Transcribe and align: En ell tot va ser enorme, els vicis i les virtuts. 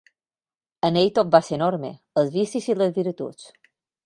En 0.87 0.97
ell 1.01 1.11
tot 1.19 1.29
va 1.35 1.41
ser 1.49 1.55
enorme, 1.59 1.93
els 2.23 2.33
vicis 2.39 2.71
i 2.75 2.79
les 2.81 2.97
virtuts. 2.97 3.49